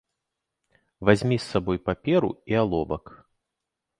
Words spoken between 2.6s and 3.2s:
аловак.